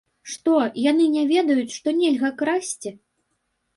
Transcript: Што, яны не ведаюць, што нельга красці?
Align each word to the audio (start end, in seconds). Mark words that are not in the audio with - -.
Што, 0.35 0.53
яны 0.85 1.05
не 1.15 1.25
ведаюць, 1.33 1.75
што 1.75 1.87
нельга 2.01 2.35
красці? 2.41 2.95